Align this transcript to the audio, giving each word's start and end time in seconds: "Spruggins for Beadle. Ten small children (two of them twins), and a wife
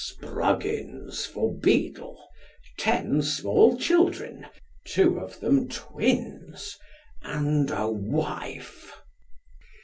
"Spruggins 0.03 1.27
for 1.27 1.53
Beadle. 1.53 2.17
Ten 2.79 3.21
small 3.21 3.77
children 3.77 4.47
(two 4.83 5.19
of 5.19 5.39
them 5.41 5.69
twins), 5.69 6.79
and 7.21 7.69
a 7.69 7.87
wife 7.87 8.95